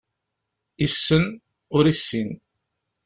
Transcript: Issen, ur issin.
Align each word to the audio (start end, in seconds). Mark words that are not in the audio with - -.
Issen, 0.85 1.23
ur 1.77 1.83
issin. 1.93 2.29